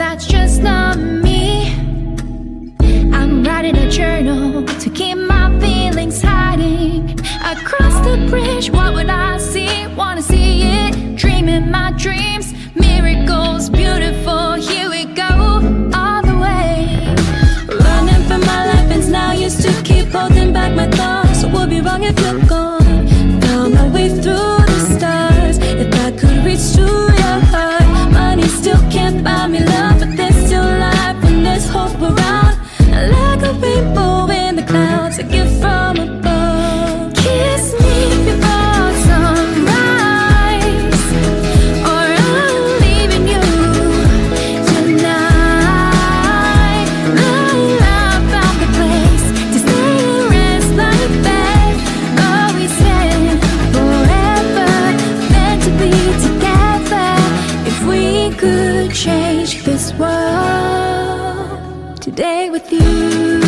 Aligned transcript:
that's 0.00 0.26
just 0.26 0.62
not 0.62 0.98
me. 0.98 1.74
I'm 3.12 3.44
writing 3.44 3.76
a 3.76 3.90
journal 3.90 4.64
to 4.64 4.90
keep 4.90 5.18
my 5.18 5.46
feelings 5.60 6.22
hiding. 6.22 7.18
Across 7.44 8.06
the 8.06 8.26
bridge, 8.30 8.70
what 8.70 8.94
would 8.94 9.10
I 9.10 9.38
see? 9.38 9.86
Wanna 9.88 10.22
see 10.22 10.62
it, 10.62 11.16
dreaming 11.16 11.70
my 11.70 11.92
dreams, 11.92 12.54
miracles, 12.74 13.68
beautiful. 13.68 14.54
Here 14.54 14.88
we 14.88 15.04
go, 15.04 15.30
all 15.94 16.22
the 16.22 16.38
way. 16.44 16.74
Running 17.68 18.22
for 18.28 18.38
my 18.50 18.60
life, 18.70 18.90
and 18.90 19.12
now 19.12 19.32
used 19.32 19.60
to 19.62 19.72
keep 19.82 20.08
holding 20.08 20.52
back 20.52 20.74
my 20.74 20.88
thoughts. 20.88 21.29
Buy 29.50 29.58
me 29.58 29.64
love, 29.64 29.98
but 29.98 30.16
there's 30.16 30.39
this 59.80 59.94
world 59.94 61.62
today 62.02 62.50
with 62.50 62.70
you. 62.70 63.39